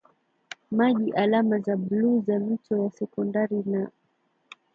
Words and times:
maji 0.71 1.11
alama 1.11 1.59
za 1.59 1.75
bluu 1.77 2.23
za 2.27 2.39
mito 2.39 2.77
ya 2.83 2.91
sekondari 2.91 3.63
na 3.65 3.91